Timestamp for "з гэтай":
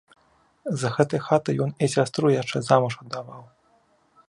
0.83-1.21